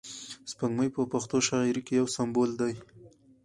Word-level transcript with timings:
سپوږمۍ 0.51 0.89
په 0.95 1.01
پښتو 1.11 1.37
شاعري 1.47 1.81
کښي 1.87 1.95
یو 1.99 2.07
سمبول 2.15 2.49
دئ. 2.59 2.73